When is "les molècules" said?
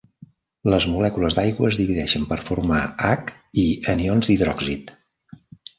0.73-1.37